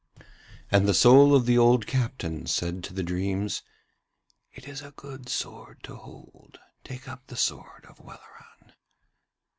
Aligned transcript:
And 0.71 0.87
the 0.87 0.95
soul 0.95 1.35
of 1.35 1.45
the 1.45 1.59
old 1.59 1.85
captain 1.85 2.47
said 2.47 2.83
to 2.85 2.93
the 2.95 3.03
dreams: 3.03 3.61
'It 4.51 4.67
is 4.67 4.81
a 4.81 4.89
good 4.89 5.29
sword 5.29 5.83
to 5.83 5.95
hold: 5.95 6.57
take 6.83 7.07
up 7.07 7.27
the 7.27 7.37
sword 7.37 7.85
of 7.87 7.99
Welleran.' 7.99 8.73